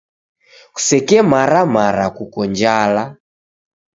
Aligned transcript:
Kusekemara 0.73 1.61
mara 1.73 2.05
kuko 2.17 2.39
njala. 2.51 3.03